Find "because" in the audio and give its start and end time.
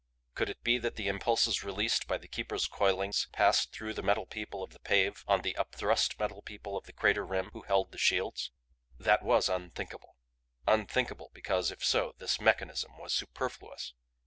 11.35-11.69